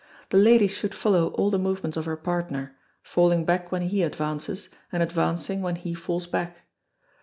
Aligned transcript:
The 0.31 0.37
lady 0.39 0.67
should 0.67 0.95
follow 0.95 1.27
all 1.33 1.51
the 1.51 1.59
movements 1.59 1.95
of 1.95 2.05
her 2.05 2.17
partner, 2.17 2.75
falling 3.03 3.45
back 3.45 3.71
when 3.71 3.83
he 3.83 4.01
advances, 4.01 4.69
and 4.91 5.03
advancing 5.03 5.61
when 5.61 5.75
he 5.75 5.93
falls 5.93 6.25
back. 6.25 6.63